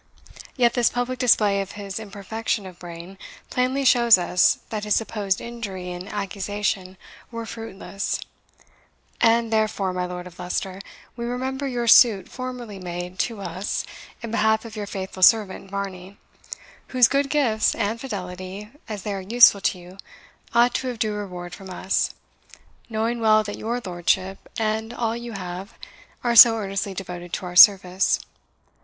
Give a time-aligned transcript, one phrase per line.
[0.55, 3.19] Yet this public display of his imperfection of brain
[3.51, 6.97] plainly shows us that his supposed injury and accusation
[7.29, 8.19] were fruitless;
[9.21, 10.81] and therefore, my Lord of Leicester,
[11.15, 13.85] we remember your suit formerly made to us
[14.23, 16.17] in behalf of your faithful servant Varney,
[16.87, 19.97] whose good gifts and fidelity, as they are useful to you,
[20.55, 22.15] ought to have due reward from us,
[22.89, 25.75] knowing well that your lordship, and all you have,
[26.23, 28.19] are so earnestly devoted to our service.